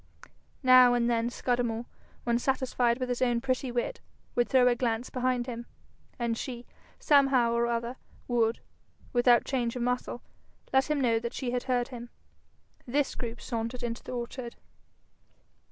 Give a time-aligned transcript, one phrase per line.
[0.63, 1.85] Now and then Scudamore,
[2.23, 4.01] when satisfied with his own pretty wit,
[4.33, 5.67] would throw a glance behind him,
[6.17, 6.65] and she,
[6.97, 8.61] somehow or other, would,
[9.13, 10.23] without change of muscle,
[10.73, 12.09] let him know that she had heard him.
[12.87, 14.55] This group sauntered into the orchard.